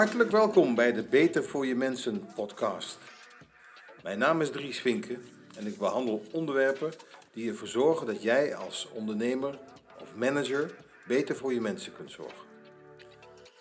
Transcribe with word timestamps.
Hartelijk 0.00 0.30
welkom 0.30 0.74
bij 0.74 0.92
de 0.92 1.02
Beter 1.02 1.44
voor 1.44 1.66
je 1.66 1.74
Mensen 1.74 2.26
podcast. 2.34 2.98
Mijn 4.02 4.18
naam 4.18 4.40
is 4.40 4.50
Dries 4.50 4.80
Vinken 4.80 5.22
en 5.56 5.66
ik 5.66 5.78
behandel 5.78 6.22
onderwerpen 6.32 6.92
die 7.32 7.50
ervoor 7.50 7.68
zorgen 7.68 8.06
dat 8.06 8.22
jij 8.22 8.54
als 8.54 8.88
ondernemer 8.92 9.58
of 10.00 10.14
manager 10.16 10.74
beter 11.06 11.36
voor 11.36 11.52
je 11.52 11.60
mensen 11.60 11.92
kunt 11.92 12.10
zorgen. 12.10 12.46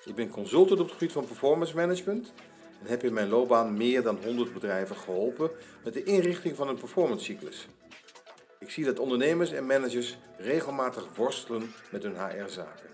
Ik 0.05 0.15
ben 0.15 0.29
consultant 0.29 0.79
op 0.79 0.85
het 0.85 0.93
gebied 0.95 1.11
van 1.11 1.25
performance 1.25 1.75
management 1.75 2.33
en 2.81 2.87
heb 2.87 3.03
in 3.03 3.13
mijn 3.13 3.29
loopbaan 3.29 3.77
meer 3.77 4.01
dan 4.01 4.19
100 4.23 4.53
bedrijven 4.53 4.95
geholpen 4.95 5.51
met 5.83 5.93
de 5.93 6.03
inrichting 6.03 6.55
van 6.55 6.67
een 6.67 6.79
performance 6.79 7.23
cyclus. 7.23 7.67
Ik 8.59 8.69
zie 8.69 8.85
dat 8.85 8.99
ondernemers 8.99 9.51
en 9.51 9.65
managers 9.65 10.17
regelmatig 10.37 11.15
worstelen 11.15 11.73
met 11.91 12.03
hun 12.03 12.15
HR-zaken. 12.15 12.89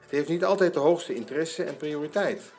Het 0.00 0.10
heeft 0.10 0.28
niet 0.28 0.44
altijd 0.44 0.74
de 0.74 0.80
hoogste 0.80 1.14
interesse 1.14 1.64
en 1.64 1.76
prioriteit. 1.76 2.54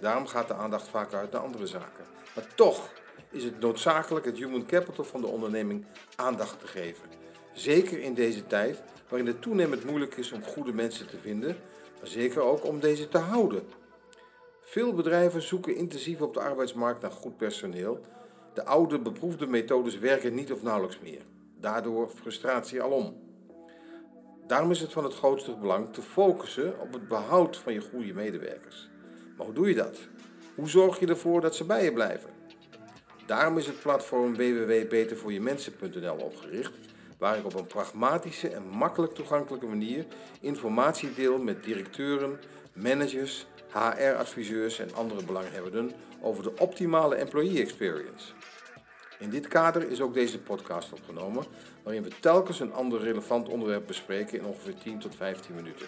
Daarom 0.00 0.26
gaat 0.26 0.48
de 0.48 0.54
aandacht 0.54 0.88
vaak 0.88 1.12
uit 1.12 1.32
naar 1.32 1.42
andere 1.42 1.66
zaken. 1.66 2.04
Maar 2.34 2.54
toch 2.54 2.92
is 3.30 3.44
het 3.44 3.60
noodzakelijk 3.60 4.26
het 4.26 4.36
human 4.36 4.66
capital 4.66 5.04
van 5.04 5.20
de 5.20 5.26
onderneming 5.26 5.84
aandacht 6.16 6.60
te 6.60 6.66
geven. 6.66 7.08
Zeker 7.52 8.00
in 8.00 8.14
deze 8.14 8.46
tijd 8.46 8.82
waarin 9.08 9.26
het 9.26 9.42
toenemend 9.42 9.84
moeilijk 9.84 10.16
is 10.16 10.32
om 10.32 10.42
goede 10.42 10.72
mensen 10.72 11.06
te 11.06 11.18
vinden, 11.18 11.56
maar 11.98 12.08
zeker 12.08 12.42
ook 12.42 12.64
om 12.64 12.80
deze 12.80 13.08
te 13.08 13.18
houden. 13.18 13.62
Veel 14.60 14.94
bedrijven 14.94 15.42
zoeken 15.42 15.76
intensief 15.76 16.20
op 16.20 16.34
de 16.34 16.40
arbeidsmarkt 16.40 17.02
naar 17.02 17.10
goed 17.10 17.36
personeel. 17.36 18.00
De 18.54 18.64
oude 18.64 18.98
beproefde 18.98 19.46
methodes 19.46 19.98
werken 19.98 20.34
niet 20.34 20.52
of 20.52 20.62
nauwelijks 20.62 21.00
meer. 21.00 21.22
Daardoor 21.60 22.08
frustratie 22.08 22.82
alom. 22.82 23.24
Daarom 24.46 24.70
is 24.70 24.80
het 24.80 24.92
van 24.92 25.04
het 25.04 25.14
grootste 25.14 25.56
belang 25.56 25.92
te 25.92 26.02
focussen 26.02 26.80
op 26.80 26.92
het 26.92 27.08
behoud 27.08 27.56
van 27.56 27.72
je 27.72 27.80
goede 27.80 28.14
medewerkers. 28.14 28.88
Maar 29.36 29.46
hoe 29.46 29.54
doe 29.54 29.68
je 29.68 29.74
dat? 29.74 29.98
Hoe 30.54 30.68
zorg 30.68 31.00
je 31.00 31.06
ervoor 31.06 31.40
dat 31.40 31.56
ze 31.56 31.64
bij 31.64 31.84
je 31.84 31.92
blijven? 31.92 32.30
Daarom 33.26 33.58
is 33.58 33.66
het 33.66 33.80
platform 33.80 34.36
www.betervoorjemensen.nl 34.36 36.16
opgericht, 36.16 36.72
waar 37.18 37.38
ik 37.38 37.44
op 37.44 37.54
een 37.54 37.66
pragmatische 37.66 38.48
en 38.48 38.68
makkelijk 38.68 39.14
toegankelijke 39.14 39.66
manier 39.66 40.06
informatie 40.40 41.14
deel 41.14 41.38
met 41.38 41.64
directeuren, 41.64 42.40
managers, 42.72 43.46
HR-adviseurs 43.72 44.78
en 44.78 44.94
andere 44.94 45.24
belanghebbenden 45.24 45.92
over 46.20 46.42
de 46.42 46.52
optimale 46.58 47.14
employee 47.14 47.60
experience. 47.60 48.32
In 49.18 49.30
dit 49.30 49.48
kader 49.48 49.90
is 49.90 50.00
ook 50.00 50.14
deze 50.14 50.38
podcast 50.38 50.92
opgenomen, 50.92 51.44
waarin 51.82 52.02
we 52.02 52.10
telkens 52.20 52.60
een 52.60 52.72
ander 52.72 53.00
relevant 53.00 53.48
onderwerp 53.48 53.86
bespreken 53.86 54.38
in 54.38 54.44
ongeveer 54.44 54.74
10 54.78 54.98
tot 54.98 55.16
15 55.16 55.54
minuten. 55.54 55.86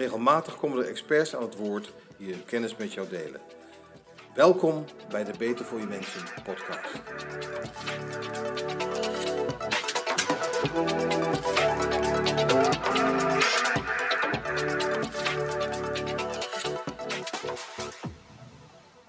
Regelmatig 0.00 0.56
komen 0.56 0.78
er 0.78 0.88
experts 0.88 1.36
aan 1.36 1.42
het 1.42 1.56
woord 1.56 1.92
die 2.16 2.32
hun 2.32 2.44
kennis 2.44 2.76
met 2.76 2.92
jou 2.92 3.08
delen. 3.08 3.40
Welkom 4.34 4.84
bij 5.10 5.24
de 5.24 5.32
Beter 5.38 5.64
voor 5.64 5.78
je 5.78 5.86
Mensen 5.86 6.22
podcast. 6.44 7.02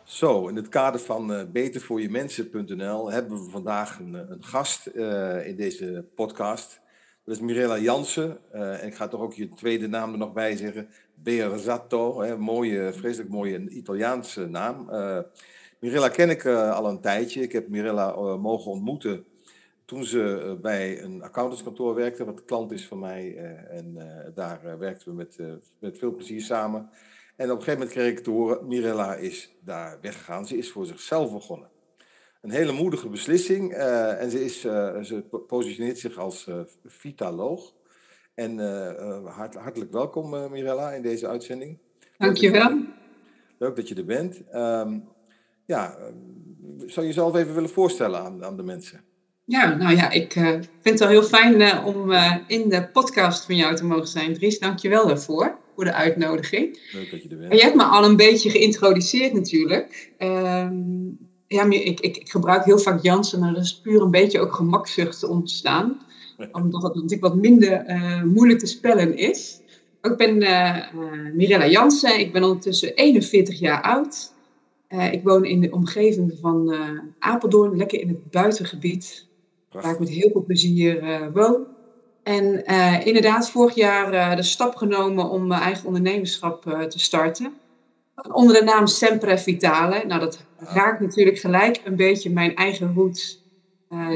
Zo, 0.03 0.47
in 0.47 0.56
het 0.56 0.69
kader 0.69 1.00
van 1.00 1.31
uh, 1.31 1.44
betervoorjemensen.nl 1.52 3.12
hebben 3.12 3.45
we 3.45 3.50
vandaag 3.50 4.00
een, 4.00 4.14
een 4.14 4.44
gast 4.44 4.89
uh, 4.94 5.47
in 5.47 5.56
deze 5.56 6.06
podcast. 6.16 6.81
Dat 7.31 7.42
Mirella 7.42 7.78
Jansen. 7.78 8.38
Uh, 8.53 8.81
en 8.81 8.88
ik 8.88 8.96
ga 8.96 9.08
toch 9.08 9.22
ook 9.22 9.34
je 9.34 9.50
tweede 9.50 9.88
naam 9.88 10.12
er 10.12 10.18
nog 10.18 10.34
bij 10.34 10.58
zeggen. 10.58 10.90
Berzatto, 11.14 12.22
hè, 12.22 12.38
mooie, 12.38 12.94
vreselijk 12.94 13.30
mooie 13.30 13.69
Italiaanse 13.69 14.47
naam. 14.47 14.86
Mirella 15.80 16.09
ken 16.09 16.30
ik 16.30 16.46
al 16.46 16.86
een 16.86 17.00
tijdje. 17.00 17.41
Ik 17.41 17.52
heb 17.52 17.68
Mirella 17.68 18.36
mogen 18.38 18.72
ontmoeten 18.72 19.25
toen 19.86 20.06
ze 20.06 20.58
bij 20.62 21.03
een 21.03 21.24
accountantskantoor 21.24 21.96
werkte, 21.96 22.25
wat 22.25 22.46
klant 22.46 22.72
is 22.72 22.88
van 22.88 23.00
mij. 23.00 23.36
en 23.70 23.97
daar 24.34 24.78
werkten 24.80 25.08
we 25.08 25.14
met, 25.14 25.38
met 25.80 25.97
veel 25.97 26.16
plezier 26.16 26.41
samen. 26.41 26.90
En 27.36 27.52
op 27.52 27.58
een 27.58 27.64
gegeven 27.64 27.80
moment 27.80 27.91
kreeg 27.91 28.12
ik 28.12 28.24
te 28.24 28.30
horen, 28.30 28.68
Mirella 28.68 29.16
is 29.16 29.56
daar 29.59 29.97
weggegaan. 30.02 30.47
Ze 30.47 30.58
is 30.58 30.72
voor 30.72 30.86
zichzelf 30.86 31.31
begonnen. 31.31 31.70
Een 32.41 32.52
hele 32.52 32.72
moedige 32.72 33.09
beslissing. 33.09 33.72
Uh, 33.72 34.22
en 34.22 34.31
ze, 34.31 34.44
is, 34.44 34.66
uh, 34.66 35.02
ze 35.02 35.24
positioneert 35.47 36.00
zich 36.00 36.18
als 36.18 36.47
uh, 36.47 36.56
vitaloog. 36.85 37.74
En 38.34 38.57
hart, 39.25 39.56
hartelijk 39.56 39.91
welkom 39.91 40.52
Mirella 40.52 40.91
in 40.91 41.02
deze 41.02 41.28
uitzending. 41.28 41.78
Dankjewel. 42.18 42.79
Leuk 43.57 43.75
dat 43.75 43.88
je 43.88 43.96
er 43.96 44.06
bent. 44.06 44.41
Um, 44.56 45.03
ja, 45.66 45.97
zou 46.78 47.02
je 47.02 47.13
jezelf 47.13 47.35
even 47.35 47.53
willen 47.53 47.69
voorstellen 47.69 48.19
aan, 48.19 48.46
aan 48.46 48.58
de 48.58 48.63
mensen? 48.63 49.02
Ja, 49.46 49.75
nou 49.75 49.96
ja, 49.96 50.09
ik 50.09 50.31
vind 50.31 50.69
het 50.81 51.00
wel 51.00 51.08
heel 51.08 51.23
fijn 51.23 51.84
om 51.84 52.12
in 52.47 52.69
de 52.69 52.90
podcast 52.94 53.46
van 53.46 53.56
jou 53.56 53.75
te 53.75 53.85
mogen 53.85 54.08
zijn. 54.08 54.34
Dries, 54.34 54.59
dankjewel 54.59 55.08
daarvoor 55.08 55.58
voor 55.75 55.84
de 55.84 55.94
uitnodiging. 55.94 56.79
Leuk 56.91 57.12
dat 57.12 57.23
je 57.23 57.29
er 57.29 57.38
bent. 57.38 57.52
En 57.52 57.58
je 57.58 57.63
hebt 57.63 57.75
me 57.75 57.84
al 57.84 58.06
een 58.06 58.16
beetje 58.16 58.50
geïntroduceerd 58.50 59.34
natuurlijk. 59.34 60.12
Um, 60.19 61.29
ja, 61.51 61.69
ik, 61.69 62.00
ik, 62.00 62.17
ik, 62.17 62.29
gebruik 62.29 62.66
heel 62.66 62.79
vaak 62.79 63.03
Jansen, 63.03 63.39
maar 63.39 63.53
dat 63.53 63.63
is 63.63 63.79
puur 63.79 64.01
een 64.01 64.12
beetje 64.12 64.39
ook 64.39 64.53
gemakzucht 64.53 65.19
te 65.19 65.28
ontstaan. 65.28 66.00
Omdat 66.51 66.81
het 66.81 66.94
natuurlijk 66.94 67.22
wat 67.22 67.35
minder 67.35 67.89
uh, 67.89 68.23
moeilijk 68.23 68.59
te 68.59 68.66
spellen 68.66 69.17
is. 69.17 69.59
Ik 70.01 70.17
ben 70.17 70.41
uh, 70.41 70.78
uh, 70.95 71.34
Mirella 71.34 71.67
Jansen, 71.67 72.19
ik 72.19 72.34
ben 72.34 72.44
ondertussen 72.44 72.94
41 72.94 73.59
jaar 73.59 73.81
oud. 73.81 74.34
ik 75.11 75.23
woon 75.23 75.45
in 75.45 75.61
de 75.61 75.72
omgeving 75.72 76.38
van 76.41 76.75
Apeldoorn, 77.19 77.78
lekker 77.78 78.00
in 78.00 78.07
het 78.07 78.31
buitengebied. 78.31 79.25
Waar 79.72 79.91
ik 79.91 80.00
met 80.00 80.09
heel 80.09 80.29
veel 80.31 80.44
plezier 80.44 81.31
woon. 81.34 81.67
En 82.23 82.66
inderdaad, 83.06 83.50
vorig 83.50 83.75
jaar 83.75 84.35
de 84.35 84.44
stap 84.44 84.75
genomen 84.75 85.29
om 85.29 85.47
mijn 85.47 85.61
eigen 85.61 85.88
ondernemerschap 85.88 86.63
te 86.90 87.00
starten. 87.00 87.53
Onder 88.31 88.55
de 88.55 88.63
naam 88.63 88.88
Sempre 88.88 89.38
Vitale. 89.38 90.05
Nou, 90.05 90.19
dat 90.19 90.45
raakt 90.57 90.99
natuurlijk 90.99 91.39
gelijk 91.39 91.81
een 91.83 91.95
beetje 91.95 92.29
mijn 92.29 92.55
eigen 92.55 92.94
roots, 92.94 93.44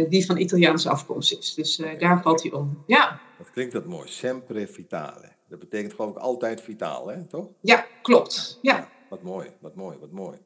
die 0.10 0.26
van 0.26 0.38
Italiaanse 0.38 0.90
afkomst 0.90 1.38
is. 1.38 1.54
Dus 1.54 1.82
daar 2.00 2.22
valt 2.22 2.44
hij 2.44 2.52
om. 2.52 2.84
Ja. 2.88 3.20
Dat 3.38 3.52
klinkt 3.52 3.74
dat 3.74 3.86
mooi, 3.86 4.08
Sempre 4.08 4.68
Vitale. 4.68 5.34
Dat 5.50 5.60
betekent 5.60 5.94
geloof 5.94 6.12
ik 6.12 6.18
altijd 6.18 6.62
vitaal, 6.62 7.08
hè? 7.08 7.24
toch? 7.24 7.48
Ja, 7.62 7.86
klopt. 8.02 8.60
Ja. 8.62 8.76
ja. 8.76 8.90
wat 9.10 9.22
mooi, 9.22 9.50
wat 9.60 9.76
mooi, 9.76 9.98
wat 10.00 10.12
mooi. 10.12 10.38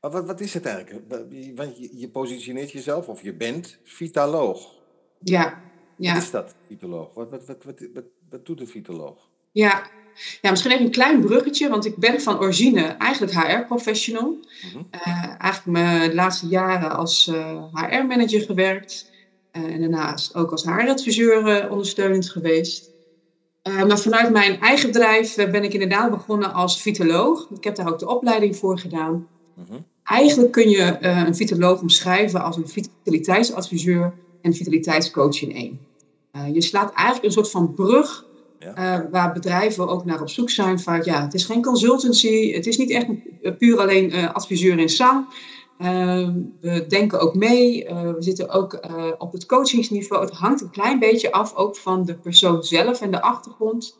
Maar 0.00 0.10
wat, 0.10 0.26
wat 0.26 0.40
is 0.40 0.54
het 0.54 0.66
eigenlijk? 0.66 1.08
Want 1.54 1.78
je, 1.78 1.98
je 1.98 2.08
positioneert 2.08 2.70
jezelf, 2.70 3.08
of 3.08 3.22
je 3.22 3.34
bent 3.34 3.78
vitaloog. 3.84 4.74
Ja, 5.18 5.60
ja. 5.96 6.12
Wat 6.12 6.22
is 6.22 6.30
dat, 6.30 6.54
vitoloog? 6.66 7.14
Wat, 7.14 7.30
wat, 7.30 7.46
wat, 7.46 7.64
wat, 7.64 7.80
wat, 7.94 8.04
wat 8.30 8.46
doet 8.46 8.60
een 8.60 8.68
vitoloog? 8.68 9.27
Ja. 9.52 9.82
ja, 10.40 10.50
misschien 10.50 10.72
even 10.72 10.84
een 10.84 10.90
klein 10.90 11.20
bruggetje, 11.20 11.68
want 11.68 11.84
ik 11.84 11.96
ben 11.96 12.20
van 12.20 12.38
origine 12.38 12.82
eigenlijk 12.82 13.32
HR-professional. 13.32 14.36
Mm 14.74 14.86
eigenlijk 15.38 15.78
mijn 15.78 16.14
laatste 16.14 16.46
jaren 16.46 16.96
als 16.96 17.26
uh, 17.26 17.50
eh, 17.50 17.64
HR-manager 17.72 18.40
gewerkt. 18.40 19.10
Uh, 19.52 19.62
en 19.64 19.80
daarnaast 19.80 20.34
ook 20.34 20.50
als 20.50 20.64
HR-adviseur 20.64 21.70
ondersteunend 21.70 22.30
geweest. 22.30 22.90
maar 23.62 23.98
vanuit 23.98 24.32
mijn 24.32 24.60
eigen 24.60 24.92
bedrijf 24.92 25.34
ben 25.34 25.64
ik 25.64 25.72
inderdaad 25.72 26.10
begonnen 26.10 26.52
als 26.52 26.82
vitoloog. 26.82 27.48
Ik 27.50 27.64
heb 27.64 27.76
daar 27.76 27.88
ook 27.88 27.98
de 27.98 28.08
opleiding 28.08 28.56
voor 28.56 28.78
gedaan. 28.78 29.12
Mm 29.54 29.64
-hmm. 29.68 29.84
Eigenlijk 30.04 30.52
kun 30.52 30.70
je 30.70 30.96
een 31.00 31.36
vitoloog 31.36 31.80
omschrijven 31.80 32.42
als 32.42 32.56
een 32.56 32.68
vitaliteitsadviseur 32.68 34.14
en 34.42 34.54
vitaliteitscoach 34.54 35.42
in 35.42 35.54
één. 35.54 35.80
Je 36.52 36.62
slaat 36.62 36.92
eigenlijk 36.92 37.26
een 37.26 37.32
soort 37.32 37.50
van 37.50 37.74
brug 37.74 38.24
ja. 38.58 38.98
uh, 39.00 39.10
waar 39.10 39.32
bedrijven 39.32 39.88
ook 39.88 40.04
naar 40.04 40.20
op 40.20 40.28
zoek 40.28 40.50
zijn. 40.50 40.80
Van 40.80 41.02
ja, 41.04 41.22
het 41.22 41.34
is 41.34 41.44
geen 41.44 41.62
consultancy, 41.62 42.52
het 42.52 42.66
is 42.66 42.76
niet 42.76 42.90
echt 42.90 43.06
puur 43.58 43.78
alleen 43.78 44.14
uh, 44.14 44.34
adviseur 44.34 44.78
in 44.78 44.88
zang. 44.88 45.26
we 46.60 46.84
denken 46.88 47.20
ook 47.20 47.34
mee, 47.34 47.84
we 47.88 48.16
zitten 48.18 48.48
ook 48.48 48.80
op 49.18 49.32
het 49.32 49.46
coachingsniveau. 49.46 50.24
Het 50.24 50.34
hangt 50.34 50.60
een 50.60 50.70
klein 50.70 50.98
beetje 50.98 51.32
af 51.32 51.54
ook 51.54 51.76
van 51.76 52.04
de 52.04 52.14
persoon 52.18 52.62
zelf 52.62 53.00
en 53.00 53.10
de 53.10 53.22
achtergrond. 53.22 53.96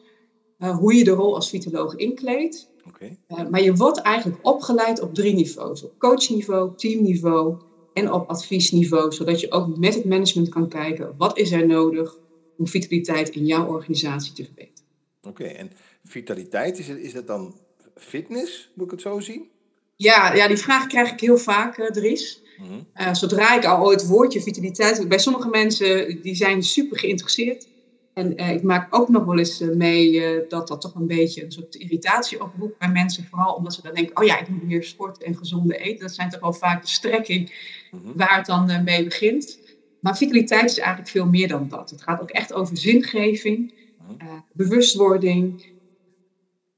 hoe 0.59 0.95
je 0.95 1.05
de 1.05 1.11
rol 1.11 1.35
als 1.35 1.51
vitoloog 1.51 1.95
inkleedt. 1.95 2.71
Okay. 2.89 3.19
maar 3.51 3.63
je 3.63 3.75
wordt 3.75 4.01
eigenlijk 4.01 4.39
opgeleid 4.43 5.01
op 5.01 5.15
drie 5.15 5.35
niveaus. 5.35 5.85
Op 5.85 5.99
coachniveau, 5.99 6.73
teamniveau 6.77 7.57
en 7.93 8.13
op 8.13 8.29
adviesniveau, 8.29 9.13
zodat 9.13 9.41
je 9.41 9.53
ook 9.53 9.77
met 9.77 9.95
het 9.95 10.05
management 10.05 10.49
kan 10.49 10.69
kijken 10.69 11.15
wat 11.17 11.39
is 11.39 11.53
er 11.53 11.67
nodig 11.67 12.19
om 12.59 12.69
vitaliteit 12.69 13.29
in 13.29 13.47
jouw 13.47 13.67
organisatie 13.67 14.33
te 14.33 14.45
verbeteren. 14.45 14.87
Oké, 15.23 15.45
en 15.45 15.71
vitaliteit, 16.05 16.79
is 16.79 16.89
het, 16.89 16.99
is 16.99 17.13
dat 17.13 17.27
dan 17.27 17.55
fitness, 17.97 18.71
moet 18.75 18.85
ik 18.85 18.91
het 18.91 19.01
zo 19.01 19.21
zien? 19.21 19.49
Ja, 19.97 20.35
ja 20.35 20.49
die 20.49 20.57
vraag 20.57 20.87
krijg 20.87 21.13
ik 21.13 21.21
heel 21.21 21.39
vaak, 21.39 21.79
uh, 21.79 21.87
Dries. 21.87 22.43
Mm 22.59 22.87
-hmm. 22.95 23.15
zodra 23.15 23.57
ik 23.57 23.65
al 23.65 23.91
het 23.91 24.07
woordje 24.07 24.43
vitaliteit... 24.43 25.09
Bij 25.09 25.19
sommige 25.19 25.49
mensen, 25.49 26.23
die 26.23 26.35
zijn 26.35 26.63
super 26.63 26.99
geïnteresseerd. 26.99 27.69
En 28.15 28.37
eh, 28.37 28.51
ik 28.51 28.63
maak 28.63 28.95
ook 28.95 29.09
nog 29.09 29.25
wel 29.25 29.39
eens 29.39 29.61
mee 29.61 30.23
dat 30.49 30.69
dat 30.69 30.81
toch 30.81 30.95
een 30.95 31.07
beetje 31.07 31.45
een 31.45 31.53
soort 31.53 31.75
irritatie 31.75 32.43
oproept 32.43 32.79
bij 32.79 32.89
mensen. 32.89 33.27
Vooral 33.31 33.55
omdat 33.55 33.75
ze 33.75 33.83
dan 33.83 33.95
denken, 33.95 34.17
oh 34.17 34.25
ja, 34.25 34.41
ik 34.41 34.49
moet 34.49 34.63
meer 34.63 34.85
sport 34.85 35.23
en 35.23 35.37
gezonde 35.37 35.77
eten. 35.77 36.01
Dat 36.07 36.15
zijn 36.15 36.31
toch 36.31 36.41
wel 36.41 36.53
vaak 36.53 36.83
de 36.83 36.89
strekking 36.89 37.53
mhm. 37.91 38.17
waar 38.17 38.37
het 38.37 38.47
dan 38.47 38.85
mee 38.85 39.05
begint. 39.05 39.59
Maar 40.01 40.17
vitaliteit 40.17 40.71
is 40.71 40.79
eigenlijk 40.79 41.09
veel 41.11 41.27
meer 41.27 41.49
dan 41.49 41.69
dat. 41.69 41.91
Het 41.91 42.03
gaat 42.03 42.21
ook 42.21 42.31
echt 42.31 42.53
over 42.53 42.77
zingeving, 42.77 43.75
mhm. 44.07 44.39
bewustwording. 44.53 45.67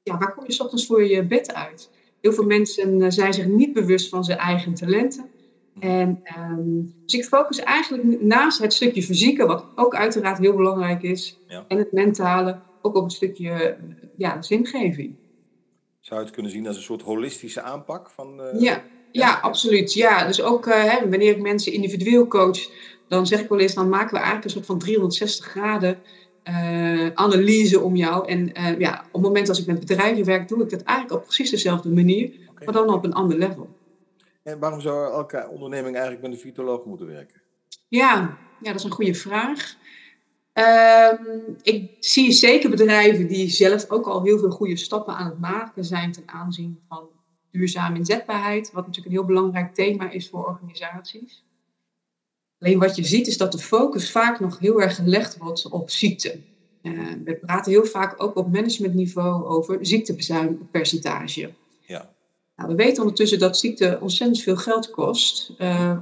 Ja, 0.02 0.18
waar 0.18 0.34
kom 0.34 0.44
je 0.46 0.52
s 0.52 0.60
ochtends 0.60 0.86
voor 0.86 1.04
je 1.04 1.26
bed 1.26 1.54
uit? 1.54 1.90
Heel 2.20 2.32
veel 2.32 2.44
mensen 2.44 3.12
zijn 3.12 3.32
zich 3.32 3.46
niet 3.46 3.72
bewust 3.72 4.08
van 4.08 4.24
zijn 4.24 4.38
eigen 4.38 4.74
talenten. 4.74 5.30
En, 5.78 6.22
um, 6.38 6.94
dus 7.04 7.14
ik 7.14 7.24
focus 7.24 7.58
eigenlijk 7.58 8.20
naast 8.20 8.58
het 8.58 8.72
stukje 8.72 9.02
fysieke, 9.02 9.46
wat 9.46 9.64
ook 9.74 9.94
uiteraard 9.94 10.38
heel 10.38 10.56
belangrijk 10.56 11.02
is, 11.02 11.38
en 11.68 11.78
het 11.78 11.92
mentale, 11.92 12.60
ook 12.82 12.96
op 12.96 13.04
een 13.04 13.10
stukje 13.10 13.76
ja, 14.16 14.42
zingeving. 14.42 15.14
Zou 16.00 16.20
je 16.20 16.26
het 16.26 16.34
kunnen 16.34 16.52
zien 16.52 16.66
als 16.66 16.76
een 16.76 16.82
soort 16.82 17.02
holistische 17.02 17.62
aanpak? 17.62 18.10
Van, 18.10 18.40
uh, 18.40 18.60
ja, 18.60 18.82
ja, 19.12 19.38
absoluut. 19.42 19.92
Ja, 19.92 20.26
dus 20.26 20.42
ook 20.42 20.66
uh, 20.66 20.84
hè, 20.84 21.08
wanneer 21.08 21.36
ik 21.36 21.42
mensen 21.42 21.72
individueel 21.72 22.26
coach, 22.26 22.70
dan 23.10 23.26
zeg 23.26 23.40
ik 23.40 23.48
wel 23.48 23.58
eens, 23.58 23.74
dan 23.74 23.88
maken 23.88 24.10
we 24.10 24.16
eigenlijk 24.16 24.44
een 24.44 24.50
soort 24.50 24.66
van 24.66 24.78
360 24.78 25.46
graden 25.46 25.98
uh, 26.44 27.10
analyse 27.14 27.80
om 27.80 27.96
jou. 27.96 28.28
En 28.28 28.52
ja, 28.78 28.98
op 29.06 29.12
het 29.12 29.22
moment 29.22 29.48
als 29.48 29.60
ik 29.60 29.66
met 29.66 29.80
bedrijven 29.80 30.24
werk, 30.24 30.48
doe 30.48 30.62
ik 30.62 30.70
dat 30.70 30.82
eigenlijk 30.82 31.20
op 31.20 31.24
precies 31.24 31.50
dezelfde 31.50 31.90
manier, 31.90 32.32
maar 32.64 32.74
dan 32.74 32.92
op 32.92 33.04
een 33.04 33.12
ander 33.12 33.38
level. 33.38 33.68
En 34.42 34.58
waarom 34.58 34.80
zou 34.80 35.12
elke 35.12 35.48
onderneming 35.50 35.94
eigenlijk 35.94 36.22
met 36.22 36.32
een 36.32 36.38
vitoloog 36.38 36.84
moeten 36.84 37.06
werken? 37.06 37.40
Ja, 37.88 38.38
ja 38.60 38.70
dat 38.70 38.74
is 38.74 38.84
een 38.84 38.90
goede 38.90 39.14
vraag. 39.14 39.76
Ehm, 40.52 41.24
ik 41.62 41.96
zie 41.98 42.32
zeker 42.32 42.70
bedrijven 42.70 43.26
die 43.26 43.48
zelf 43.48 43.90
ook 43.90 44.06
al 44.06 44.22
heel 44.22 44.38
veel 44.38 44.50
goede 44.50 44.76
stappen 44.76 45.14
aan 45.14 45.26
het 45.26 45.40
maken 45.40 45.84
zijn 45.84 46.12
ten 46.12 46.22
aanzien 46.26 46.80
van 46.88 47.08
duurzame 47.50 47.96
inzetbaarheid, 47.96 48.72
wat 48.72 48.86
natuurlijk 48.86 49.06
een 49.06 49.20
heel 49.20 49.34
belangrijk 49.34 49.74
thema 49.74 50.10
is 50.10 50.28
voor 50.28 50.46
organisaties. 50.46 51.44
Alleen 52.60 52.78
wat 52.78 52.96
je 52.96 53.04
ziet 53.04 53.26
is 53.26 53.36
dat 53.36 53.52
de 53.52 53.58
focus 53.58 54.10
vaak 54.10 54.40
nog 54.40 54.58
heel 54.58 54.82
erg 54.82 54.94
gelegd 54.94 55.36
wordt 55.36 55.68
op 55.68 55.90
ziekte. 55.90 56.40
Uh, 56.82 57.12
we 57.24 57.36
praten 57.36 57.72
heel 57.72 57.84
vaak 57.84 58.22
ook 58.22 58.36
op 58.36 58.52
managementniveau 58.52 59.44
over 59.46 59.86
ziektepercentage. 59.86 61.52
Nou, 62.56 62.72
we 62.72 62.74
weten 62.74 63.02
ondertussen 63.02 63.38
dat 63.38 63.58
ziekte 63.58 63.98
ontzettend 64.00 64.42
veel 64.42 64.56
geld 64.56 64.90
kost. 64.90 65.52
Uh, 65.58 65.98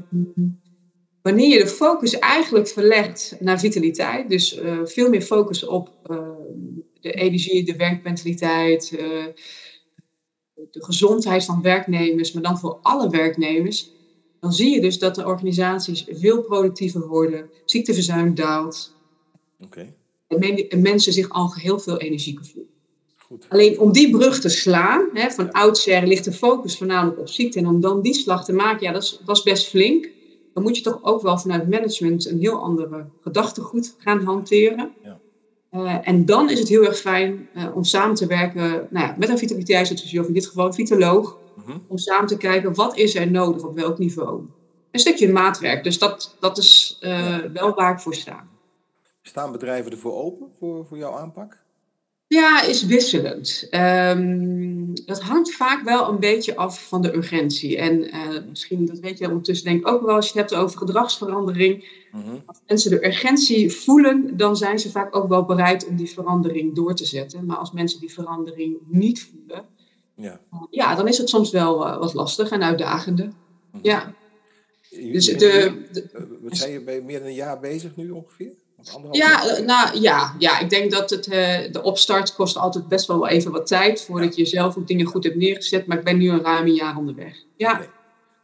wanneer 1.23 1.49
je 1.49 1.59
de 1.59 1.67
focus 1.67 2.19
eigenlijk 2.19 2.69
verlegt 2.69 3.37
naar 3.41 3.59
vitaliteit, 3.59 4.29
dus 4.29 4.59
uh, 4.59 4.81
veel 4.85 5.09
meer 5.09 5.23
focus 5.23 5.65
op 5.65 5.93
uh, 6.11 6.29
de 7.01 7.13
energie, 7.13 7.65
de 7.65 7.77
werkmentaliteit, 7.77 8.91
de 10.71 10.85
gezondheid 10.85 11.45
van 11.45 11.63
werknemers, 11.63 12.33
maar 12.33 12.43
dan 12.43 12.59
voor 12.59 12.79
alle 12.83 13.11
werknemers, 13.11 13.91
dan 14.41 14.53
zie 14.53 14.75
je 14.75 14.81
dus 14.81 14.99
dat 14.99 15.15
de 15.15 15.27
organisaties 15.27 16.05
veel 16.09 16.43
productiever 16.43 17.07
worden, 17.07 17.51
ziekteverzuim 17.65 18.35
daalt. 18.35 18.95
Okay. 19.65 19.95
En, 20.69 20.83
mensen 20.83 21.13
zich 21.13 21.29
al 21.29 21.55
heel 21.55 21.79
veel 21.79 21.99
energieker 21.99 22.45
voelen. 22.45 22.71
Alleen 23.49 23.81
om 23.81 23.93
die 23.93 24.11
brug 24.11 24.41
te 24.41 24.49
slaan, 24.49 25.09
hè, 25.13 25.31
van 25.31 25.53
oudsher 25.53 26.07
ligt 26.07 26.25
de 26.25 26.33
focus 26.33 26.77
voornamelijk 26.77 27.21
op 27.21 27.29
ziekte. 27.29 27.59
En 27.59 27.67
om 27.67 27.81
dan 27.81 28.03
die 28.03 28.15
slag 28.15 28.45
te 28.45 28.53
maken, 28.53 28.87
ja, 28.87 28.93
dat 28.93 29.03
is, 29.03 29.21
dat 29.25 29.37
is 29.37 29.43
best 29.43 29.69
flink. 29.69 30.09
Dan 30.55 30.63
moet 30.63 30.77
je 30.77 30.83
toch 30.83 31.05
ook 31.05 31.23
wel 31.23 31.39
vanuit 31.39 31.71
management 31.71 32.27
een 32.27 32.41
heel 32.41 32.63
andere 32.63 33.07
gedachtegoed 33.21 33.95
gaan 33.99 34.25
hanteren. 34.25 34.93
Ja. 35.03 35.21
Uh, 35.73 36.09
en 36.09 36.25
dan 36.25 36.51
is 36.51 36.59
het 36.59 36.69
heel 36.69 36.85
erg 36.85 36.99
fijn 36.99 37.49
uh, 37.57 37.77
om 37.77 37.85
samen 37.85 38.15
te 38.15 38.27
werken 38.27 38.87
nou 38.91 39.07
ja, 39.07 39.15
met 39.19 39.29
een 39.29 39.39
vitaliteitsadviseur, 39.39 40.21
of 40.21 40.27
in 40.27 40.35
dit 40.35 40.47
geval 40.47 40.67
een 40.67 40.75
vitoloog. 40.75 41.39
Mm 41.67 41.85
Om 41.89 41.99
samen 41.99 42.27
te 42.27 42.37
kijken 42.37 42.75
wat 42.75 42.97
is 42.97 43.15
er 43.15 43.31
nodig 43.31 43.63
op 43.63 43.75
welk 43.75 43.99
niveau. 43.99 44.43
Een 44.91 45.01
stukje 45.01 45.33
maatwerk. 45.33 45.85
Dus 45.85 45.99
dat, 45.99 46.37
dat 46.41 46.59
is 46.59 46.99
uh, 47.01 47.11
ja. 47.11 47.51
wel 47.53 47.75
waar 47.75 47.93
ik 47.93 47.99
voor 47.99 48.15
sta. 48.15 48.47
Staan 49.23 49.53
bedrijven 49.53 49.93
ervoor 49.93 50.15
open 50.15 50.47
voor, 50.59 50.87
voor 50.87 50.97
jouw 50.97 51.13
aanpak? 51.13 51.59
Ja, 52.29 52.63
is 52.63 52.87
wisselend. 52.87 53.69
Um, 53.71 55.05
dat 55.05 55.21
hangt 55.21 55.55
vaak 55.55 55.85
wel 55.85 56.09
een 56.09 56.19
beetje 56.19 56.57
af 56.57 56.89
van 56.89 57.03
de 57.03 57.17
urgentie. 57.17 57.77
En 57.77 58.15
uh, 58.15 58.49
misschien, 58.49 58.87
dat 58.87 58.99
weet 58.99 59.19
je 59.19 59.27
ondertussen 59.27 59.67
denk 59.67 59.81
ik 59.81 59.89
ook 59.89 60.03
wel, 60.03 60.15
als 60.15 60.33
je 60.33 60.39
het 60.39 60.51
hebt 60.51 60.63
over 60.63 60.79
gedragsverandering. 60.79 61.89
Mhm. 62.13 62.37
Als 62.47 62.61
mensen 62.67 62.91
de 62.91 63.07
urgentie 63.07 63.73
voelen, 63.73 64.37
dan 64.37 64.57
zijn 64.57 64.79
ze 64.79 64.91
vaak 64.91 65.17
ook 65.17 65.29
wel 65.29 65.45
bereid 65.45 65.87
om 65.87 65.97
die 65.97 66.11
verandering 66.11 66.75
door 66.75 66.95
te 66.95 67.05
zetten. 67.05 67.47
Maar 67.47 67.57
als 67.57 67.73
mensen 67.73 68.01
die 68.01 68.13
verandering 68.13 68.77
niet 68.87 69.23
voelen, 69.23 69.65
ja, 70.15 70.41
uh, 70.53 70.63
ja 70.71 70.95
dan 70.95 71.09
is 71.09 71.19
het 71.19 71.29
soms 71.29 71.51
wel 71.51 71.87
uh, 71.87 71.99
wat 71.99 72.15
lastig 72.15 72.51
en 72.51 72.63
uitdagende. 72.63 73.31
Mhm. 73.73 73.87
Ja. 73.87 74.15
Dus 74.91 75.27
de, 75.27 75.37
de, 75.93 76.39
wat 76.41 76.57
zijn 76.57 76.73
je 76.73 76.81
bij 76.81 77.03
meer 77.03 77.19
dan 77.19 77.29
een 77.29 77.35
jaar 77.35 77.61
bezig 77.61 77.97
nu 77.97 78.11
ongeveer? 78.11 78.53
Ja, 79.11 79.49
eh, 79.49 79.65
nou, 79.65 80.01
ja, 80.01 80.35
ja, 80.39 80.59
ik 80.59 80.71
denk 80.71 80.91
dat 80.91 81.11
het, 81.11 81.27
uh, 81.27 81.73
de 81.73 81.83
opstart 81.83 82.35
kost 82.35 82.57
altijd 82.57 82.89
best 82.89 83.07
wel 83.07 83.29
even 83.29 83.53
wat 83.53 83.67
tijd 83.67 84.03
voordat 84.03 84.37
je 84.37 84.45
zelf 84.45 84.77
ook 84.77 84.87
dingen 84.87 85.07
goed 85.07 85.25
hebt 85.25 85.37
neergezet. 85.37 85.87
Maar 85.87 85.99
ik 85.99 86.05
ben 86.05 86.19
nu 86.19 86.31
een 86.31 86.43
ruim 86.43 86.67
een 86.67 86.75
jaar 86.75 86.97
onderweg. 86.97 87.45
Ja. 87.57 87.87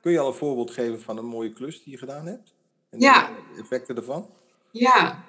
Kun 0.00 0.12
je 0.12 0.18
al 0.18 0.26
een 0.26 0.34
voorbeeld 0.34 0.70
geven 0.70 1.00
van 1.00 1.18
een 1.18 1.26
mooie 1.26 1.52
klus 1.52 1.82
die 1.82 1.92
je 1.92 1.98
gedaan 1.98 2.26
hebt? 2.26 2.54
En 2.90 3.00
ja. 3.00 3.30
de 3.54 3.60
effecten 3.60 3.96
ervan? 3.96 4.26
Ja, 4.70 5.24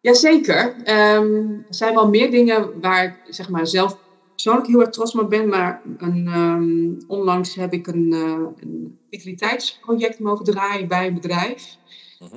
Jazeker. 0.00 0.76
Um, 1.14 1.64
er 1.68 1.74
zijn 1.74 1.94
wel 1.94 2.08
meer 2.08 2.30
dingen 2.30 2.80
waar 2.80 3.04
ik 3.04 3.34
zeg 3.34 3.48
maar, 3.48 3.66
zelf 3.66 3.98
persoonlijk 4.32 4.66
heel 4.66 4.80
erg 4.80 4.90
trots 4.90 5.14
op 5.14 5.30
ben. 5.30 5.48
Maar 5.48 5.82
een, 5.98 6.26
um, 6.26 6.98
onlangs 7.06 7.54
heb 7.54 7.72
ik 7.72 7.86
een, 7.86 8.12
uh, 8.12 8.46
een 8.60 10.16
mogen 10.18 10.44
draaien 10.44 10.88
bij 10.88 11.06
een 11.06 11.14
bedrijf. 11.14 11.76
Uh 12.22 12.28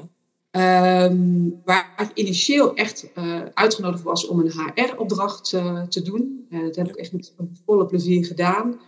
Um, 0.57 1.61
waar 1.65 1.93
ik 1.97 2.11
initieel 2.13 2.73
echt 2.75 3.09
uh, 3.17 3.41
uitgenodigd 3.53 4.03
was 4.03 4.27
om 4.27 4.39
een 4.39 4.51
HR-opdracht 4.51 5.51
uh, 5.53 5.65
eh, 5.65 5.87
te 5.87 6.01
doen. 6.01 6.47
Uh, 6.49 6.63
dat 6.63 6.75
heb 6.75 6.87
ik 6.87 6.95
echt 6.95 7.13
met 7.13 7.33
volle 7.65 7.85
plezier 7.85 8.25
gedaan. 8.25 8.79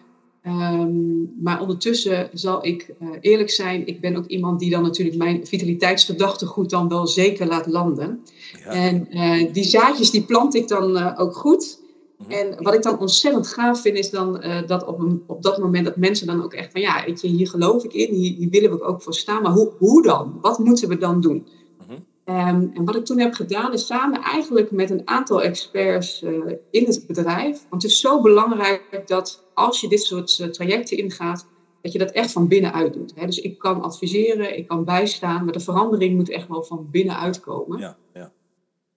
Um, 0.48 1.34
maar 1.42 1.62
ondertussen 1.62 2.30
zal 2.34 2.66
ik 2.66 2.94
eerlijk 3.20 3.50
zijn, 3.50 3.88
ik 3.88 4.02
ben 4.02 4.16
ook 4.16 4.26
iemand 4.26 4.60
die 4.60 4.70
dan 4.70 4.82
natuurlijk 4.82 5.18
mijn 5.18 5.48
vitaliteitsgedachtegoed 5.48 6.70
dan 6.70 6.88
wel 6.88 7.08
zeker 7.08 7.48
laat 7.48 7.68
landen. 7.68 8.24
Ja. 8.64 8.72
En 8.72 9.08
die 9.52 9.64
zaadjes 9.64 10.12
die 10.12 10.24
plant 10.24 10.56
ik 10.56 10.68
dan 10.68 11.18
ook 11.18 11.36
goed. 11.36 11.82
Mhm. 12.28 12.32
En 12.32 12.64
wat 12.64 12.74
ik 12.74 12.82
dan 12.82 13.00
ontzettend 13.00 13.48
gaaf 13.48 13.82
vind, 13.82 13.98
is 13.98 14.10
dan 14.10 14.44
dat 14.66 14.86
op, 14.86 15.00
een, 15.00 15.24
op 15.28 15.44
dat 15.44 15.58
moment 15.58 15.86
dat 15.86 15.96
mensen 15.96 16.28
dan 16.28 16.44
ook 16.44 16.54
echt 16.54 16.72
van 16.72 16.82
ja, 16.82 17.04
weet 17.06 17.22
je, 17.22 17.28
hier 17.28 17.48
geloof 17.48 17.84
ik 17.84 17.94
in, 17.94 18.14
hier, 18.14 18.36
hier 18.36 18.50
willen 18.50 18.72
we 18.72 18.82
ook 18.82 19.02
voor 19.02 19.14
staan. 19.14 19.42
Maar 19.42 19.52
hoe, 19.52 19.72
hoe 19.78 20.04
dan? 20.04 20.38
Wat 20.42 20.60
moeten 20.60 20.90
we 20.90 20.98
dan 20.98 21.22
doen? 21.22 21.48
Um, 22.26 22.72
en 22.74 22.86
wat 22.86 22.96
ik 22.96 23.06
toen 23.06 23.20
heb 23.20 23.34
gedaan 23.34 23.74
is 23.74 23.86
samen 23.86 24.22
eigenlijk 24.22 24.72
met 24.72 24.90
een 24.90 25.02
aantal 25.06 25.42
experts 25.42 26.22
uh, 26.22 26.52
in 26.72 26.86
het 26.86 27.04
bedrijf. 27.08 27.66
Want 27.70 27.82
het 27.84 27.92
is 27.92 28.00
zo 28.00 28.22
belangrijk 28.22 29.04
dat 29.06 29.44
als 29.54 29.82
je 29.82 29.88
dit 29.88 30.02
soort 30.02 30.40
uh, 30.42 30.48
trajecten 30.48 30.98
ingaat, 30.98 31.48
dat 31.82 31.92
je 31.92 32.00
dat 32.00 32.12
echt 32.12 32.32
van 32.32 32.48
binnenuit 32.48 32.94
doet. 32.94 33.14
Hè? 33.16 33.26
Dus 33.26 33.40
ik 33.40 33.58
kan 33.60 33.82
adviseren, 33.82 34.58
ik 34.58 34.68
kan 34.68 34.84
bijstaan, 34.84 35.44
maar 35.44 35.54
de 35.54 35.60
verandering 35.60 36.16
moet 36.16 36.30
echt 36.30 36.48
wel 36.48 36.64
van 36.64 36.88
binnenuit 36.92 37.40
komen. 37.40 37.80
Ja, 37.80 37.98
ja. 38.14 38.32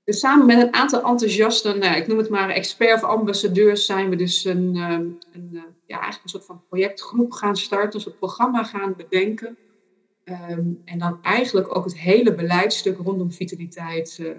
Dus 0.06 0.18
samen 0.18 0.46
met 0.46 0.58
een 0.58 0.74
aantal 0.74 1.02
enthousiasten, 1.02 1.78
nou, 1.78 1.96
ik 1.96 2.06
noem 2.06 2.18
het 2.18 2.28
maar 2.28 2.48
expert 2.48 3.02
of 3.02 3.08
ambassadeurs, 3.08 3.86
zijn 3.86 4.10
we 4.10 4.16
dus 4.16 4.44
een, 4.44 4.76
um, 4.76 5.18
een, 5.32 5.50
uh, 5.52 5.62
ja, 5.86 6.00
eigenlijk 6.00 6.22
een 6.22 6.28
soort 6.28 6.44
van 6.44 6.62
projectgroep 6.68 7.32
gaan 7.32 7.56
starten, 7.56 7.94
een 7.94 8.00
soort 8.00 8.18
programma 8.18 8.64
gaan 8.64 8.94
bedenken. 8.96 9.56
Um, 10.24 10.82
en 10.84 10.98
dan 10.98 11.18
eigenlijk 11.22 11.76
ook 11.76 11.84
het 11.84 11.98
hele 11.98 12.34
beleidstuk 12.34 12.98
rondom 12.98 13.32
vitaliteit 13.32 14.18
uh, 14.20 14.30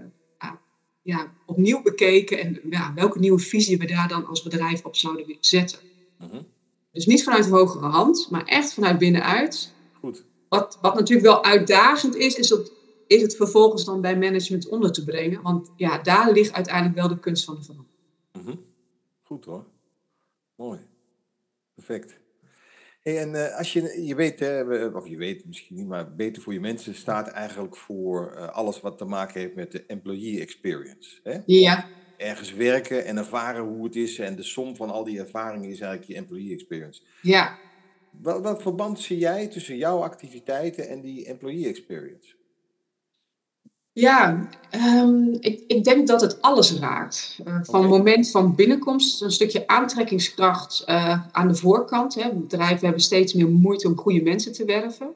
ja, 1.01 1.33
opnieuw 1.45 1.81
bekeken. 1.81 2.39
En 2.39 2.59
ja, 2.69 2.93
welke 2.95 3.19
nieuwe 3.19 3.39
visie 3.39 3.77
we 3.77 3.85
daar 3.85 4.07
dan 4.07 4.25
als 4.25 4.43
bedrijf 4.43 4.85
op 4.85 4.95
zouden 4.95 5.25
willen 5.25 5.43
zetten. 5.43 5.79
Mm 6.19 6.45
Dus 6.91 7.05
niet 7.05 7.23
vanuit 7.23 7.49
hogere 7.49 7.85
hand, 7.85 8.27
maar 8.29 8.45
echt 8.45 8.73
vanuit 8.73 8.97
binnenuit. 8.97 9.73
Goed. 9.99 10.23
Wat, 10.49 10.77
wat 10.81 10.95
natuurlijk 10.95 11.27
wel 11.27 11.43
uitdagend 11.43 12.15
is, 12.15 12.35
is, 12.35 12.49
het, 12.49 12.71
is 13.07 13.21
het 13.21 13.35
vervolgens 13.35 13.85
dan 13.85 14.01
bij 14.01 14.17
management 14.17 14.67
onder 14.67 14.91
te 14.91 15.03
brengen. 15.03 15.41
Want 15.41 15.71
ja, 15.75 16.01
daar 16.01 16.31
ligt 16.31 16.53
uiteindelijk 16.53 16.95
wel 16.95 17.07
de 17.07 17.19
kunst 17.19 17.45
van 17.45 17.55
de 17.55 17.63
verandering. 17.63 17.95
Mm 18.31 18.65
Goed 19.23 19.45
hoor. 19.45 19.65
Mooi. 20.55 20.79
Perfect 21.75 22.19
en 23.15 23.33
uh, 23.33 23.57
als 23.57 23.73
je, 23.73 24.03
je 24.05 24.15
weet, 24.15 24.39
hè, 24.39 24.85
of 24.85 25.07
je 25.07 25.17
weet 25.17 25.45
misschien 25.45 25.75
niet, 25.75 25.87
maar 25.87 26.15
beter 26.15 26.41
voor 26.41 26.53
je 26.53 26.59
mensen 26.59 26.95
staat 26.95 27.27
eigenlijk 27.27 27.75
voor 27.75 28.33
uh, 28.35 28.47
alles 28.47 28.81
wat 28.81 28.97
te 28.97 29.05
maken 29.05 29.39
heeft 29.39 29.55
met 29.55 29.71
de 29.71 29.85
employee 29.85 30.41
experience. 30.41 31.19
Hè? 31.23 31.37
Ja. 31.45 31.87
Ergens 32.17 32.53
werken 32.53 33.05
en 33.05 33.17
ervaren 33.17 33.63
hoe 33.63 33.83
het 33.83 33.95
is 33.95 34.19
en 34.19 34.35
de 34.35 34.43
som 34.43 34.75
van 34.75 34.89
al 34.89 35.03
die 35.03 35.19
ervaringen 35.19 35.69
is 35.69 35.79
eigenlijk 35.79 36.11
je 36.11 36.15
employee 36.15 36.53
experience. 36.53 37.01
Ja. 37.21 37.57
Wat, 38.11 38.41
wat 38.41 38.61
verband 38.61 38.99
zie 38.99 39.17
jij 39.17 39.47
tussen 39.47 39.77
jouw 39.77 40.01
activiteiten 40.01 40.87
en 40.87 41.01
die 41.01 41.25
employee 41.25 41.67
experience? 41.67 42.35
Ja, 43.99 44.49
ehm, 44.69 45.33
ik, 45.39 45.63
ik 45.67 45.83
denk 45.83 46.07
dat 46.07 46.21
het 46.21 46.41
alles 46.41 46.73
raakt. 46.73 47.39
Uh, 47.47 47.59
van 47.61 47.81
het 47.81 47.89
moment 47.89 48.31
van 48.31 48.55
binnenkomst, 48.55 49.21
een 49.21 49.31
stukje 49.31 49.67
aantrekkingskracht 49.67 50.83
uh, 50.87 51.19
aan 51.31 51.47
de 51.47 51.55
voorkant. 51.55 52.15
Hè. 52.15 52.33
Bedrijven 52.33 52.85
hebben 52.85 53.03
steeds 53.03 53.33
meer 53.33 53.49
moeite 53.49 53.87
om 53.87 53.97
goede 53.97 54.21
mensen 54.21 54.53
te 54.53 54.65
werven. 54.65 55.07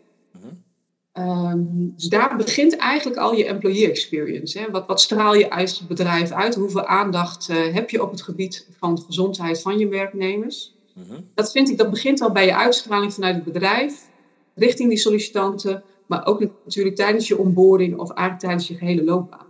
Um, 1.13 1.93
dus 1.95 2.05
daar 2.05 2.35
begint 2.37 2.75
eigenlijk 2.75 3.19
al 3.19 3.35
je 3.35 3.45
employee 3.45 3.89
experience. 3.89 4.59
Hè. 4.59 4.71
Wat, 4.71 4.87
wat 4.87 5.01
straal 5.01 5.35
je 5.35 5.49
uit 5.49 5.77
het 5.79 5.87
bedrijf 5.87 6.31
uit? 6.31 6.55
Hoeveel 6.55 6.85
aandacht 6.85 7.49
uh, 7.49 7.73
heb 7.73 7.89
je 7.89 8.03
op 8.03 8.11
het 8.11 8.21
gebied 8.21 8.67
van 8.79 8.95
de 8.95 9.01
gezondheid 9.01 9.61
van 9.61 9.77
je 9.77 9.87
werknemers? 9.87 10.75
Mhm. 10.93 11.21
Dat 11.33 11.51
vind 11.51 11.69
ik, 11.69 11.77
dat 11.77 11.89
begint 11.89 12.21
al 12.21 12.31
bij 12.31 12.45
je 12.45 12.55
uitstraling 12.55 13.13
vanuit 13.13 13.35
het 13.35 13.43
bedrijf, 13.43 14.09
richting 14.55 14.89
die 14.89 14.97
sollicitanten, 14.97 15.83
maar 16.11 16.25
ook 16.25 16.39
natuurlijk 16.39 16.95
tijdens 16.95 17.27
je 17.27 17.37
onboarding 17.37 17.97
of 17.97 18.09
eigenlijk 18.09 18.39
tijdens 18.39 18.67
je 18.67 18.75
gehele 18.75 19.03
loopbaan. 19.03 19.45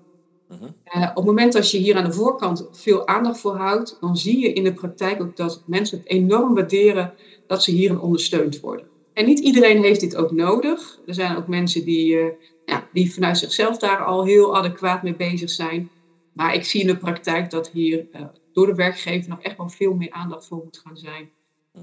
Mhm. 0.48 0.64
Uh, 0.64 1.10
op 1.10 1.16
het 1.16 1.26
moment 1.26 1.54
dat 1.54 1.72
je 1.72 1.78
hier 1.78 1.96
aan 1.96 2.04
de 2.04 2.14
voorkant 2.14 2.68
veel 2.72 3.08
aandacht 3.08 3.40
voor 3.40 3.56
houdt, 3.56 3.98
dan 4.00 4.18
zie 4.18 4.40
je 4.40 4.54
in 4.54 4.64
de 4.64 4.74
praktijk 4.74 5.22
ook 5.22 5.36
dat 5.38 5.64
mensen 5.66 5.98
het 5.98 6.08
enorm 6.08 6.54
waarderen 6.54 7.14
dat 7.48 7.64
ze 7.64 7.72
hierin 7.72 8.00
ondersteund 8.00 8.60
worden. 8.60 8.86
En 9.14 9.26
niet 9.26 9.40
iedereen 9.40 9.84
heeft 9.84 10.00
dit 10.00 10.16
ook 10.16 10.32
nodig. 10.32 11.00
Er 11.06 11.14
zijn 11.14 11.38
ook 11.38 11.48
mensen 11.48 11.86
die, 11.86 12.14
uh, 12.14 12.26
ja, 12.66 12.88
die 12.94 13.14
vanuit 13.14 13.38
zichzelf 13.38 13.78
daar 13.78 14.04
al 14.04 14.26
heel 14.26 14.58
adequaat 14.58 15.04
mee 15.04 15.16
bezig 15.16 15.50
zijn. 15.50 15.90
Maar 16.34 16.54
ik 16.54 16.66
zie 16.66 16.82
in 16.82 16.88
de 16.88 16.98
praktijk 16.98 17.50
dat 17.50 17.70
hier 17.70 18.08
uh, 18.16 18.22
door 18.54 18.66
de 18.66 18.76
werkgever 18.76 19.30
nog 19.30 19.42
echt 19.42 19.58
wel 19.58 19.70
veel 19.70 19.94
meer 19.94 20.12
aandacht 20.12 20.48
voor 20.48 20.62
moet 20.64 20.82
gaan 20.84 20.98
zijn. 20.98 21.30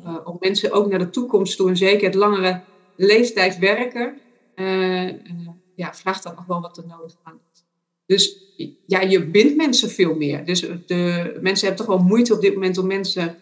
Uh, 0.04 0.16
om 0.24 0.36
mensen 0.40 0.72
ook 0.72 0.88
naar 0.88 0.98
de 0.98 1.10
toekomst 1.10 1.56
toe, 1.56 1.68
en 1.68 1.76
zeker 1.76 2.06
het 2.06 2.14
langere 2.14 2.60
leeftijd 2.96 3.58
werken, 3.58 4.18
ja, 5.74 5.94
vraagt 5.94 6.22
dat 6.22 6.36
nog 6.36 6.46
wel 6.46 6.60
wat 6.60 6.76
er 6.76 6.86
nodig 6.86 7.16
aan 7.22 7.40
is. 7.52 7.64
Dus 8.06 8.52
ja, 8.86 9.00
je 9.00 9.26
bindt 9.26 9.56
mensen 9.56 9.90
veel 9.90 10.14
meer. 10.14 10.44
Dus 10.44 10.60
de, 10.60 11.38
mensen 11.40 11.66
hebben 11.66 11.86
toch 11.86 11.96
wel 11.96 12.06
moeite 12.06 12.34
op 12.34 12.40
dit 12.40 12.54
moment 12.54 12.78
om 12.78 12.86
mensen 12.86 13.36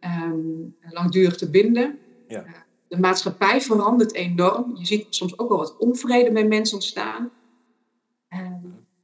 um, 0.00 0.76
langdurig 0.90 1.36
te 1.36 1.50
binden. 1.50 1.98
Ja 2.28 2.66
de 2.88 2.98
maatschappij 2.98 3.60
verandert 3.60 4.14
enorm. 4.14 4.76
Je 4.76 4.86
ziet 4.86 5.06
soms 5.14 5.38
ook 5.38 5.48
wel 5.48 5.58
wat 5.58 5.76
onvrede 5.76 6.32
bij 6.32 6.46
mensen 6.46 6.74
ontstaan. 6.74 7.30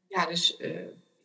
ja, 0.08 0.26
dus 0.26 0.60
uh, 0.60 0.76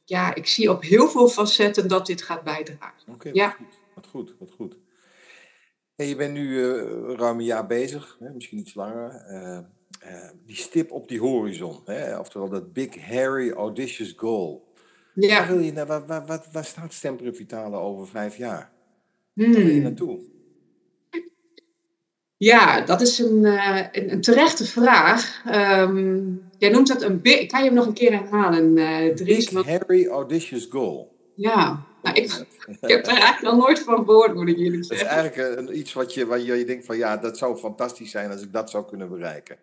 ja, 0.05 0.35
ik 0.35 0.47
zie 0.47 0.71
op 0.71 0.81
heel 0.81 1.07
veel 1.07 1.27
facetten 1.27 1.87
dat 1.87 2.05
dit 2.05 2.21
gaat 2.21 2.43
bijdragen. 2.43 3.01
Oké, 3.01 3.11
okay, 3.11 3.31
ja. 3.33 3.57
wat 3.95 4.07
goed, 4.07 4.33
wat 4.39 4.51
goed. 4.51 4.77
Hey, 5.95 6.07
je 6.07 6.15
bent 6.15 6.33
nu 6.33 6.47
uh, 6.47 7.15
ruim 7.15 7.39
een 7.39 7.45
jaar 7.45 7.67
bezig, 7.67 8.17
hè, 8.19 8.29
misschien 8.29 8.57
iets 8.57 8.73
langer. 8.73 9.11
Uh, 10.03 10.29
die 10.45 10.55
stip 10.55 10.91
op 10.91 11.07
die 11.07 11.19
horizon, 11.19 11.81
hè, 11.85 12.19
oftewel 12.19 12.49
dat 12.49 12.73
big, 12.73 13.07
hairy, 13.07 13.51
audacious 13.51 14.13
goal. 14.17 14.67
Ja. 15.13 15.39
Waar, 15.39 15.47
wil 15.47 15.59
je, 15.59 15.73
waar, 15.73 16.05
waar, 16.05 16.25
waar, 16.25 16.43
waar 16.51 16.65
staat 16.65 16.93
Stemper 16.93 17.35
Vitale 17.35 17.77
over 17.77 18.07
vijf 18.07 18.37
jaar? 18.37 18.71
Hmm. 19.33 19.53
Waar 19.53 19.63
wil 19.63 19.73
je 19.73 19.81
naartoe? 19.81 20.19
Ja, 22.37 22.81
dat 22.81 23.01
is 23.01 23.19
een, 23.19 23.43
uh, 23.43 23.85
een, 23.91 24.11
een, 24.11 24.21
terechte 24.21 24.65
vraag. 24.65 25.43
Um, 25.45 26.49
jij 26.57 26.69
noemt 26.69 26.87
dat 26.87 27.01
een 27.01 27.21
big... 27.21 27.45
Kan 27.45 27.59
je 27.59 27.65
hem 27.65 27.75
nog 27.75 27.85
een 27.85 27.93
keer 27.93 28.11
herhalen, 28.11 28.77
uh, 28.77 29.13
Dries? 29.13 29.49
Big, 29.49 29.65
Harry 29.65 30.07
Audacious 30.07 30.67
Goal. 30.69 31.15
Ja, 31.35 31.85
nou, 32.03 32.15
ik, 32.15 32.45
ik, 32.67 32.77
heb 32.79 33.05
er 33.05 33.11
eigenlijk 33.11 33.41
nog 33.41 33.55
nooit 33.55 33.79
van 33.79 34.05
gehoord, 34.05 34.35
moet 34.35 34.47
ik 34.47 34.57
jullie 34.57 34.83
zeggen. 34.83 35.07
Dat 35.07 35.15
is 35.15 35.21
eigenlijk 35.23 35.59
een, 35.59 35.77
iets 35.77 35.93
wat 35.93 36.13
je, 36.13 36.25
waar 36.25 36.39
je 36.39 36.65
denkt 36.65 36.85
van... 36.85 36.97
Ja, 36.97 37.17
dat 37.17 37.37
zou 37.37 37.57
fantastisch 37.57 38.11
zijn 38.11 38.31
als 38.31 38.41
ik 38.41 38.51
dat 38.51 38.69
zou 38.69 38.85
kunnen 38.85 39.09
bereiken. 39.09 39.57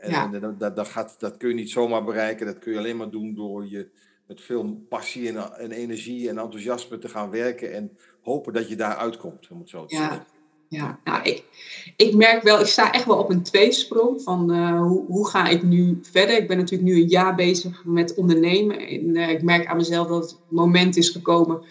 En, 0.00 0.10
ja. 0.10 0.32
en 0.32 0.56
dat, 0.58 0.76
dat, 0.76 0.88
gaat, 0.88 1.14
dat 1.18 1.36
kun 1.36 1.48
je 1.48 1.54
niet 1.54 1.70
zomaar 1.70 2.04
bereiken. 2.04 2.46
Dat 2.46 2.58
kun 2.58 2.72
je 2.72 2.78
alleen 2.78 2.96
maar 2.96 3.10
doen 3.10 3.34
door 3.34 3.66
je 3.66 3.88
met 4.26 4.40
veel 4.40 4.84
passie 4.88 5.28
en, 5.28 5.58
en 5.58 5.70
energie 5.70 6.28
en 6.28 6.38
enthousiasme 6.38 6.98
te 6.98 7.08
gaan 7.08 7.30
werken. 7.30 7.72
En 7.72 7.96
hopen 8.22 8.52
dat 8.52 8.68
je 8.68 8.76
daar 8.76 8.96
uitkomt, 8.96 9.48
om 9.50 9.58
het 9.58 9.68
zo 9.68 9.84
te 9.84 9.96
zeggen 9.96 10.26
ja. 10.72 11.00
Nou, 11.04 11.22
ik, 11.22 11.44
ik 11.96 12.14
merk 12.14 12.42
wel, 12.42 12.60
ik 12.60 12.66
sta 12.66 12.92
echt 12.92 13.04
wel 13.04 13.18
op 13.18 13.30
een 13.30 13.42
tweesprong 13.42 14.22
van 14.22 14.52
uh, 14.52 14.80
hoe, 14.80 15.04
hoe 15.06 15.28
ga 15.28 15.48
ik 15.48 15.62
nu 15.62 15.98
verder. 16.02 16.36
Ik 16.36 16.48
ben 16.48 16.56
natuurlijk 16.56 16.90
nu 16.90 17.00
een 17.00 17.08
jaar 17.08 17.34
bezig 17.34 17.84
met 17.84 18.14
ondernemen. 18.14 18.78
En 18.78 19.16
uh, 19.16 19.28
ik 19.28 19.42
merk 19.42 19.66
aan 19.66 19.76
mezelf 19.76 20.08
dat 20.08 20.22
het 20.22 20.38
moment 20.48 20.96
is 20.96 21.08
gekomen 21.08 21.62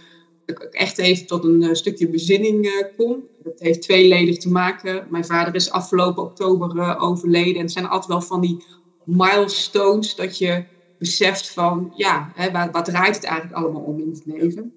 dat 0.45 0.61
ik 0.61 0.73
echt 0.73 0.97
even 0.97 1.25
tot 1.25 1.43
een 1.43 1.61
uh, 1.61 1.73
stukje 1.73 2.09
bezinning 2.09 2.89
kom. 2.97 3.23
Dat 3.43 3.59
heeft 3.59 3.81
tweeledig 3.81 4.37
te 4.37 4.49
maken. 4.49 5.07
Mijn 5.09 5.25
vader 5.25 5.55
is 5.55 5.71
afgelopen 5.71 6.23
oktober 6.23 6.99
overleden. 6.99 7.55
En 7.55 7.61
het 7.61 7.71
zijn 7.71 7.87
altijd 7.87 8.07
wel 8.07 8.21
van 8.21 8.41
die 8.41 8.63
milestones 9.03 10.15
dat 10.15 10.37
je 10.37 10.63
beseft 10.99 11.49
van, 11.49 11.93
ja, 11.95 12.31
hè, 12.35 12.51
waar, 12.51 12.71
wat 12.71 12.85
draait 12.85 13.15
het 13.15 13.23
eigenlijk 13.23 13.55
allemaal 13.55 13.81
om 13.81 13.99
in 13.99 14.09
het 14.09 14.21
leven? 14.25 14.73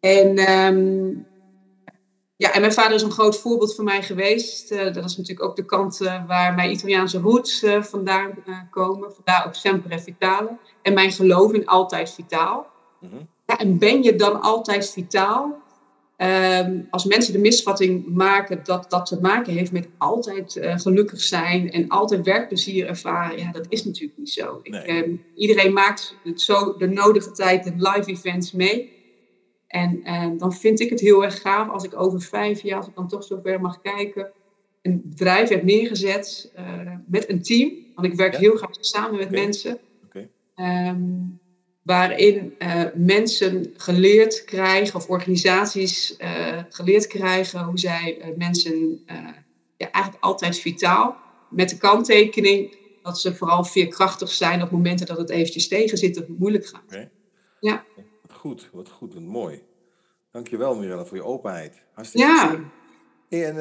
En... 0.00 0.50
Um, 0.50 1.26
ja, 2.38 2.52
en 2.52 2.60
mijn 2.60 2.72
vader 2.72 2.94
is 2.94 3.02
een 3.02 3.10
groot 3.10 3.38
voorbeeld 3.38 3.74
voor 3.74 3.84
mij 3.84 4.02
geweest. 4.02 4.72
Uh, 4.72 4.84
dat 4.84 5.04
is 5.04 5.16
natuurlijk 5.16 5.48
ook 5.48 5.56
de 5.56 5.64
kant 5.64 6.00
uh, 6.00 6.26
waar 6.26 6.54
mijn 6.54 6.70
Italiaanse 6.70 7.18
roots 7.18 7.62
uh, 7.62 7.82
vandaan 7.82 8.34
komen. 8.70 9.12
Vandaar 9.14 9.46
ook 9.46 9.54
sempre 9.54 9.98
vitale. 9.98 10.58
En 10.82 10.94
mijn 10.94 11.12
geloof 11.12 11.52
in 11.52 11.66
altijd 11.66 12.10
vitaal. 12.10 12.66
Mm 13.00 13.10
-hmm. 13.10 13.28
ja, 13.46 13.58
en 13.58 13.78
ben 13.78 14.02
je 14.02 14.14
dan 14.14 14.40
altijd 14.40 14.90
vitaal? 14.90 15.62
Um, 16.18 16.86
als 16.90 17.04
mensen 17.04 17.32
de 17.32 17.38
misvatting 17.38 18.06
maken 18.06 18.60
dat 18.64 18.90
dat 18.90 19.06
te 19.06 19.20
maken 19.20 19.52
heeft 19.52 19.72
met 19.72 19.88
altijd 19.98 20.58
gelukkig 20.60 21.20
zijn 21.20 21.70
en 21.70 21.88
altijd 21.88 22.26
werkplezier 22.26 22.86
ervaren, 22.86 23.38
ja, 23.38 23.52
dat 23.52 23.66
is 23.68 23.84
natuurlijk 23.84 24.18
niet 24.18 24.30
zo. 24.30 24.60
Nee. 24.62 24.80
Ik, 24.80 24.86
ehm, 24.86 25.16
iedereen 25.34 25.72
maakt 25.72 26.16
het 26.24 26.40
zo 26.40 26.76
de 26.76 26.86
nodige 26.86 27.32
tijd 27.32 27.64
de 27.64 27.72
live 27.76 28.10
events 28.10 28.52
mee. 28.52 28.92
En, 29.66 30.02
en 30.02 30.38
dan 30.38 30.52
vind 30.52 30.80
ik 30.80 30.90
het 30.90 31.00
heel 31.00 31.24
erg 31.24 31.40
gaaf 31.40 31.68
als 31.68 31.84
ik 31.84 32.00
over 32.00 32.20
vijf 32.20 32.62
jaar, 32.62 32.76
als 32.76 32.86
ik 32.86 32.94
dan 32.94 33.08
toch 33.08 33.24
zover 33.24 33.60
mag 33.60 33.80
kijken, 33.80 34.30
een 34.82 35.02
bedrijf 35.04 35.48
heb 35.48 35.62
neergezet 35.62 36.52
uh, 36.58 36.80
met 37.06 37.28
een 37.28 37.42
team. 37.42 37.72
Want 37.94 38.06
ik 38.06 38.14
werk 38.14 38.36
heel 38.36 38.56
graag 38.56 38.76
samen 38.80 39.18
met 39.18 39.30
mensen. 39.30 39.78
Waarin 41.86 42.54
uh, 42.58 42.82
mensen 42.94 43.72
geleerd 43.76 44.44
krijgen, 44.44 44.94
of 44.94 45.08
organisaties 45.08 46.16
uh, 46.18 46.62
geleerd 46.68 47.06
krijgen, 47.06 47.64
hoe 47.64 47.78
zij 47.78 48.34
mensen 48.36 49.04
ja, 49.76 49.90
eigenlijk 49.90 50.24
altijd 50.24 50.58
vitaal, 50.58 51.16
met 51.50 51.68
de 51.68 51.76
kanttekening 51.76 52.76
dat 53.02 53.20
ze 53.20 53.34
vooral 53.34 53.64
veerkrachtig 53.64 54.30
zijn 54.30 54.62
op 54.62 54.70
momenten 54.70 55.06
dat 55.06 55.18
het 55.18 55.30
eventjes 55.30 55.68
tegen 55.68 55.98
zit 55.98 56.20
of 56.20 56.26
het 56.26 56.38
moeilijk 56.38 56.66
gaat. 56.66 56.84
Okay. 56.86 57.10
Ja 57.60 57.84
goed, 58.46 58.68
wat 58.72 58.88
goed, 58.88 59.14
wat 59.14 59.22
mooi. 59.22 59.62
Dankjewel 60.30 60.76
Mirella 60.76 61.04
voor 61.04 61.16
je 61.16 61.24
openheid. 61.24 61.82
Hartstikke 61.92 62.26
ja. 62.26 62.60
En 63.28 63.56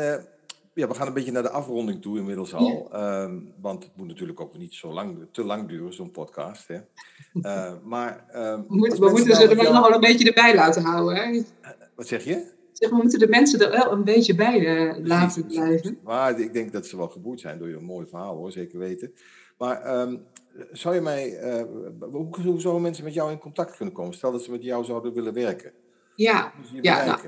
ja, 0.76 0.88
we 0.88 0.94
gaan 0.94 1.08
een 1.08 1.14
beetje 1.14 1.32
naar 1.32 1.44
de 1.44 1.50
afronding 1.50 2.02
toe 2.02 2.18
inmiddels 2.18 2.54
al. 2.54 2.90
Ja. 2.92 3.24
Um, 3.24 3.54
want 3.62 3.84
het 3.84 3.92
moet 3.96 4.08
natuurlijk 4.08 4.40
ook 4.40 4.58
niet 4.58 4.74
zo 4.74 4.94
lang, 4.94 5.28
te 5.32 5.44
lang 5.44 5.68
duren, 5.68 5.94
zo'n 5.94 6.12
podcast. 6.12 6.68
Hè. 6.68 6.80
Uh, 7.34 7.74
maar, 7.94 8.26
um, 8.36 8.66
we, 8.68 8.76
moet, 8.76 8.98
we 8.98 9.10
moeten 9.10 9.36
ze 9.36 9.48
er 9.48 9.56
wel 9.56 9.74
nog 9.74 9.90
een 9.90 10.00
beetje 10.00 10.28
erbij 10.28 10.56
laten 10.56 10.84
houden. 10.84 11.16
Hè? 11.16 11.42
Wat 11.96 12.08
zeg 12.08 12.24
je? 12.24 12.54
Zeg, 12.72 12.90
we 12.90 12.96
moeten 12.96 13.20
de 13.20 13.28
mensen 13.28 13.60
er 13.60 13.72
wel 13.72 13.92
een 13.92 14.04
beetje 14.04 14.36
bij 14.36 14.60
uh, 14.60 15.06
laten 15.06 15.46
blijven. 15.46 16.00
Maar 16.04 16.40
ik 16.40 16.54
denk 16.54 16.72
dat 16.72 16.86
ze 16.86 16.98
wel 16.98 17.08
geboeid 17.08 17.40
zijn 17.40 17.60
door 17.60 17.70
je 17.70 17.80
mooi 17.80 18.08
verhaal 18.08 18.36
hoor, 18.36 18.52
zeker 18.52 18.80
weten. 18.80 19.14
Maar 19.58 20.00
um, 20.00 20.24
zou 20.72 20.96
je 20.96 21.02
mij, 21.02 21.44
uh, 21.44 21.64
hoe, 22.00 22.28
hoe 22.44 22.62
zouden 22.62 22.82
mensen 22.82 23.04
met 23.04 23.14
jou 23.14 23.32
in 23.32 23.38
contact 23.38 23.76
kunnen 23.76 23.94
komen? 23.94 24.14
Stel 24.14 24.32
dat 24.32 24.44
ze 24.44 24.52
met 24.52 24.64
jou 24.64 24.84
zouden 24.84 25.14
willen 25.14 25.34
werken. 25.34 25.72
Ja, 26.16 26.54
ja 26.82 27.06
nou, 27.06 27.20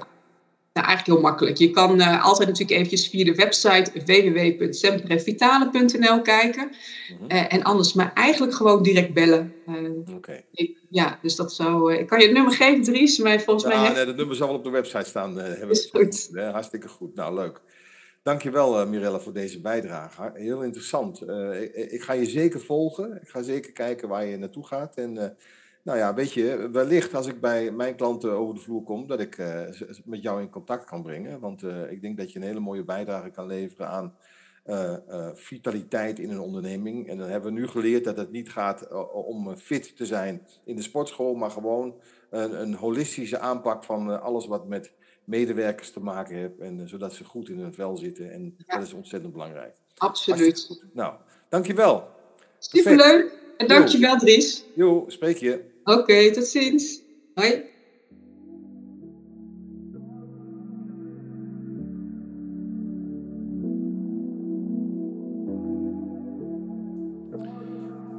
nou, 0.77 0.89
eigenlijk 0.89 1.19
heel 1.19 1.29
makkelijk. 1.29 1.57
Je 1.57 1.69
kan 1.69 2.01
uh, 2.01 2.25
altijd 2.25 2.47
natuurlijk 2.47 2.77
eventjes 2.77 3.07
via 3.07 3.25
de 3.25 3.35
website 3.35 3.91
www.semprevitale.nl 4.05 6.21
kijken. 6.21 6.63
Mm 6.63 6.69
-hmm. 7.17 7.31
uh, 7.31 7.53
en 7.53 7.63
anders 7.63 7.93
maar 7.93 8.11
eigenlijk 8.13 8.53
gewoon 8.53 8.83
direct 8.83 9.13
bellen. 9.13 9.53
Oké. 9.67 10.03
Okay. 10.15 10.45
Ja, 10.89 11.19
dus 11.21 11.35
dat 11.35 11.53
zou... 11.53 11.93
ik 11.93 12.07
kan 12.07 12.19
je 12.19 12.25
het 12.25 12.33
nummer 12.33 12.53
geven, 12.53 12.83
Dries, 12.83 13.17
maar 13.17 13.41
volgens 13.41 13.73
ja, 13.73 13.81
mij... 13.81 13.93
Nee, 13.93 14.05
dat 14.05 14.15
nummer 14.15 14.35
zal 14.35 14.47
wel 14.47 14.57
op 14.57 14.63
de 14.63 14.69
website 14.69 15.05
staan. 15.05 15.37
hebben 15.37 15.69
is 15.69 15.89
goed. 15.91 16.29
hartstikke 16.51 16.87
goed. 16.87 17.15
Nou, 17.15 17.33
leuk. 17.33 17.61
Dankjewel 18.27 18.81
uh, 18.81 18.87
Mirella 18.87 19.19
voor 19.19 19.33
deze 19.33 19.61
bijdrage. 19.61 20.31
Heel 20.33 20.63
interessant. 20.63 21.21
Uh, 21.21 21.61
ik, 21.61 21.73
ik, 21.73 22.01
ga 22.01 22.13
je 22.13 22.25
zeker 22.25 22.59
volgen. 22.59 23.19
Ik 23.21 23.29
ga 23.29 23.41
zeker 23.41 23.71
kijken 23.71 24.07
waar 24.07 24.25
je 24.25 24.37
naartoe 24.37 24.65
gaat. 24.65 24.95
En 24.95 25.15
uh, 25.15 25.23
nou 25.87 25.99
ja, 25.99 26.13
weet 26.13 26.33
je, 26.33 26.69
wellicht 26.71 27.15
als 27.15 27.27
ik 27.27 27.41
bij 27.41 27.71
mijn 27.71 27.95
klanten 27.95 28.31
over 28.31 28.55
de 28.55 28.61
vloer 28.61 28.83
kom, 28.83 29.07
dat 29.07 29.19
ik 29.19 29.37
met 30.05 30.21
jou 30.21 30.41
in 30.41 30.49
contact 30.49 30.85
kan 30.85 31.03
brengen. 31.03 31.39
Want 31.39 31.63
ik 31.89 32.01
denk 32.01 32.17
dat 32.17 32.31
je 32.31 32.39
een 32.39 32.45
hele 32.45 32.59
mooie 32.59 32.83
bijdrage 32.83 33.29
kan 33.29 33.47
leveren 33.47 33.87
aan 33.87 34.15
vitaliteit 35.33 36.19
in 36.19 36.29
een 36.29 36.39
onderneming. 36.39 37.09
En 37.09 37.17
dan 37.17 37.29
hebben 37.29 37.53
we 37.53 37.59
nu 37.59 37.67
geleerd 37.67 38.03
dat 38.03 38.17
het 38.17 38.31
niet 38.31 38.51
gaat 38.51 38.87
om 39.13 39.57
fit 39.57 39.97
te 39.97 40.05
zijn 40.05 40.47
in 40.65 40.75
de 40.75 40.81
sportschool, 40.81 41.35
maar 41.35 41.51
gewoon 41.51 41.95
een, 42.29 42.61
een 42.61 42.73
holistische 42.73 43.39
aanpak 43.39 43.83
van 43.83 44.21
alles 44.21 44.47
wat 44.47 44.67
met 44.67 44.91
medewerkers 45.23 45.91
te 45.91 45.99
maken 45.99 46.37
heb. 46.39 46.59
En, 46.59 46.79
uh, 46.79 46.87
zodat 46.87 47.13
ze 47.13 47.23
goed 47.23 47.49
in 47.49 47.59
hun 47.59 47.73
vel 47.73 47.97
zitten. 47.97 48.31
En 48.31 48.55
ja. 48.57 48.77
dat 48.77 48.87
is 48.87 48.93
ontzettend 48.93 49.33
belangrijk. 49.33 49.75
Absoluut. 49.97 50.83
Nou, 50.93 51.13
dankjewel. 51.49 52.07
Superleuk. 52.59 53.45
En 53.57 53.67
dankjewel 53.67 54.17
Dries. 54.17 54.65
Jo, 54.75 55.03
spreek 55.07 55.37
je. 55.37 55.75
Oké, 55.87 56.31
tot 56.31 56.47
ziens. 56.47 57.01
Hoi. 57.33 57.63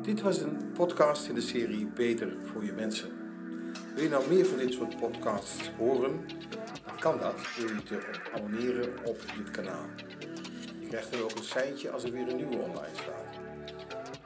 Dit 0.03 0.21
was 0.21 0.41
een 0.41 0.73
podcast 0.73 1.29
in 1.29 1.35
de 1.35 1.41
serie 1.41 1.87
Beter 1.87 2.37
voor 2.45 2.65
je 2.65 2.73
mensen. 2.73 3.09
Wil 3.95 4.03
je 4.03 4.09
nou 4.09 4.29
meer 4.29 4.47
van 4.47 4.59
dit 4.59 4.73
soort 4.73 4.97
podcasts 4.97 5.71
horen? 5.79 6.21
Dan 6.87 6.99
kan 6.99 7.19
dat 7.19 7.37
door 7.59 7.69
je 7.69 7.83
te 7.83 8.01
abonneren 8.35 8.89
op 9.05 9.21
dit 9.37 9.51
kanaal. 9.51 9.87
Je 10.81 10.87
krijgt 10.89 11.13
dan 11.13 11.23
ook 11.23 11.37
een 11.37 11.45
seintje 11.45 11.91
als 11.91 12.05
er 12.05 12.13
weer 12.13 12.29
een 12.29 12.37
nieuwe 12.37 12.59
online 12.59 12.95
staat. 12.95 13.18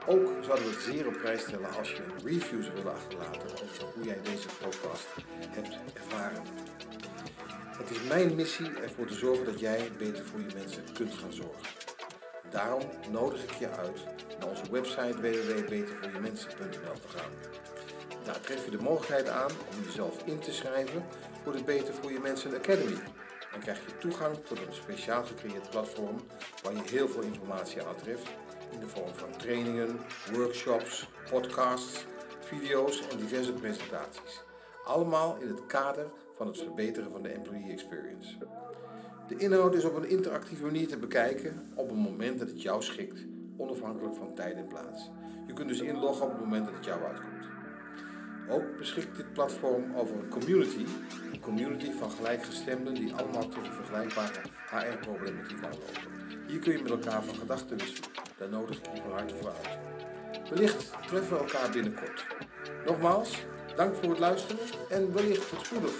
Ook 0.06 0.44
zouden 0.44 0.66
we 0.66 0.72
het 0.72 0.82
zeer 0.82 1.06
op 1.06 1.12
prijs 1.12 1.40
stellen 1.40 1.74
als 1.78 1.90
je 1.90 2.02
een 2.02 2.26
review 2.26 2.72
willen 2.74 2.94
achterlaten 2.94 3.52
over 3.52 3.84
hoe 3.94 4.04
jij 4.04 4.20
deze 4.22 4.48
podcast 4.62 5.06
hebt 5.48 5.78
ervaren. 5.94 6.42
Het 7.76 7.90
is 7.90 8.02
mijn 8.02 8.34
missie 8.34 8.70
ervoor 8.82 9.06
te 9.06 9.14
zorgen 9.14 9.44
dat 9.44 9.60
jij 9.60 9.90
beter 9.98 10.24
voor 10.24 10.40
je 10.40 10.54
mensen 10.54 10.84
kunt 10.92 11.14
gaan 11.14 11.32
zorgen. 11.32 11.66
Daarom 12.50 12.82
nodig 13.10 13.42
ik 13.42 13.50
je 13.50 13.68
uit 13.70 14.04
naar 14.38 14.48
onze 14.48 14.70
website 14.70 15.20
www.betervoorjemensen.nl 15.20 17.00
te 17.00 17.08
gaan. 17.08 17.30
Daar 18.24 18.40
tref 18.40 18.64
je 18.64 18.70
de 18.70 18.82
mogelijkheid 18.82 19.28
aan 19.28 19.50
om 19.50 19.84
jezelf 19.84 20.22
in 20.24 20.38
te 20.38 20.52
schrijven 20.52 21.04
voor 21.42 21.52
de 21.52 21.62
Beter 21.62 21.94
voor 21.94 22.12
je 22.12 22.20
Mensen 22.20 22.54
Academy. 22.54 22.98
Dan 23.52 23.60
krijg 23.60 23.78
je 23.78 23.98
toegang 23.98 24.36
tot 24.44 24.58
een 24.58 24.74
speciaal 24.74 25.24
gecreëerd 25.24 25.70
platform 25.70 26.16
waar 26.62 26.72
je 26.72 26.82
heel 26.90 27.08
veel 27.08 27.22
informatie 27.22 27.82
aantreft 27.82 28.28
in 28.72 28.80
de 28.80 28.88
vorm 28.88 29.14
van 29.14 29.36
trainingen, 29.36 29.98
workshops, 30.32 31.08
podcasts, 31.30 32.06
video's 32.40 33.08
en 33.08 33.16
diverse 33.16 33.52
presentaties. 33.52 34.42
Allemaal 34.84 35.36
in 35.40 35.48
het 35.48 35.66
kader 35.66 36.06
van 36.36 36.46
het 36.46 36.58
verbeteren 36.58 37.10
van 37.10 37.22
de 37.22 37.28
employee 37.28 37.72
experience. 37.72 38.36
De 39.28 39.36
inhoud 39.36 39.74
is 39.74 39.84
op 39.84 39.94
een 39.94 40.08
interactieve 40.08 40.64
manier 40.64 40.88
te 40.88 40.96
bekijken 40.96 41.72
op 41.74 41.88
het 41.88 41.98
moment 41.98 42.38
dat 42.38 42.48
het 42.48 42.62
jou 42.62 42.82
schikt, 42.82 43.24
onafhankelijk 43.56 44.14
van 44.14 44.34
tijd 44.34 44.56
en 44.56 44.66
plaats. 44.66 45.10
Je 45.46 45.52
kunt 45.52 45.68
dus 45.68 45.80
inloggen 45.80 46.26
op 46.26 46.32
het 46.32 46.40
moment 46.40 46.64
dat 46.64 46.74
het 46.74 46.84
jou 46.84 47.02
uitkomt. 47.02 47.48
Ook 48.48 48.76
beschikt 48.76 49.16
dit 49.16 49.32
platform 49.32 49.96
over 49.96 50.16
een 50.16 50.28
community, 50.28 50.84
een 51.32 51.40
community 51.40 51.92
van 51.92 52.10
gelijkgestemden 52.10 52.94
die 52.94 53.14
allemaal 53.14 53.48
tegen 53.48 53.72
vergelijkbare 53.72 54.40
HR-problematiek 54.70 55.64
aanlopen. 55.64 56.10
Hier 56.46 56.58
kun 56.58 56.72
je 56.72 56.82
met 56.82 56.90
elkaar 56.90 57.24
van 57.24 57.34
gedachten 57.34 57.76
wisselen. 57.76 58.10
Daar 58.42 58.50
nodig 58.50 58.76
ik 58.76 58.94
je 58.94 59.00
van 59.02 59.10
harte 59.12 59.34
voor 59.34 59.52
uit. 59.62 59.78
Wellicht 60.50 60.92
treffen 61.06 61.36
we 61.36 61.44
elkaar 61.44 61.70
binnenkort. 61.70 62.26
Nogmaals, 62.86 63.44
dank 63.76 63.94
voor 63.94 64.10
het 64.10 64.18
luisteren 64.18 64.58
en 64.88 65.12
wellicht 65.12 65.48
tot 65.48 65.66
spoedig. 65.66 65.92